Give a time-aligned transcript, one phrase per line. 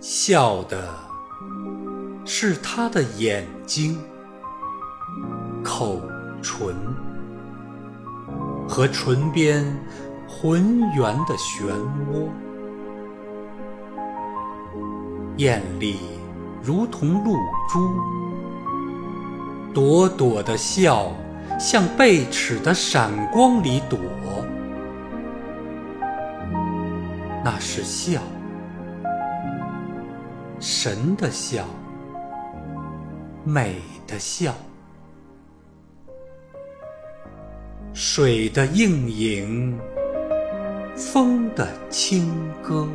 [0.00, 0.88] 笑的
[2.24, 3.98] 是他的眼睛、
[5.62, 6.00] 口
[6.42, 6.74] 唇
[8.68, 9.64] 和唇边
[10.26, 11.70] 浑圆的漩
[12.10, 12.28] 涡，
[15.36, 15.98] 艳丽
[16.62, 17.34] 如同露
[17.68, 17.90] 珠，
[19.74, 21.12] 朵朵的笑
[21.58, 23.98] 向贝齿的闪光里躲，
[27.52, 28.20] 那是笑。
[30.60, 31.64] 神的笑，
[33.42, 33.74] 美
[34.06, 34.54] 的笑，
[37.92, 39.76] 水的映影，
[40.94, 42.30] 风的轻
[42.62, 42.86] 歌，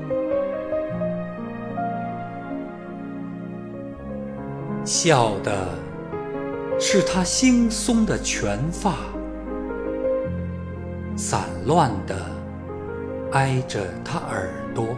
[4.86, 5.68] 笑的
[6.80, 8.96] 是他惺忪的全发，
[11.18, 12.16] 散乱的
[13.36, 14.96] 挨着他耳朵。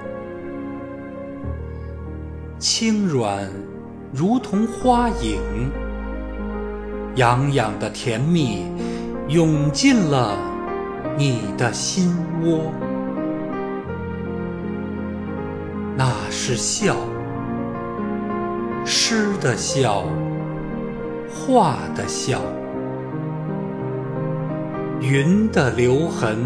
[2.59, 3.49] 轻软，
[4.13, 5.39] 如同花影；
[7.15, 8.67] 痒痒的甜蜜，
[9.27, 10.37] 涌进了
[11.17, 12.71] 你的心窝。
[15.95, 16.95] 那是笑，
[18.85, 20.03] 诗的笑，
[21.27, 22.39] 画的笑，
[25.01, 26.37] 云的留痕，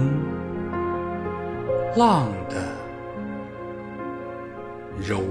[1.95, 2.55] 浪的。
[4.97, 5.21] 柔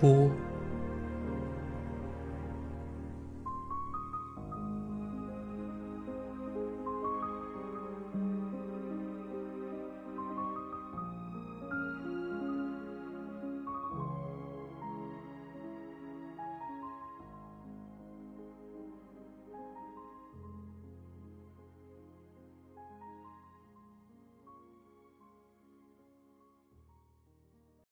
[0.00, 0.30] 波。